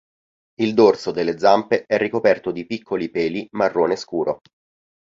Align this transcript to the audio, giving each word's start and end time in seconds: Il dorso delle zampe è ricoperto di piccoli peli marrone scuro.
Il 0.55 0.73
dorso 0.73 1.11
delle 1.11 1.37
zampe 1.37 1.83
è 1.85 1.95
ricoperto 1.99 2.49
di 2.49 2.65
piccoli 2.65 3.11
peli 3.11 3.47
marrone 3.51 3.95
scuro. 3.95 4.41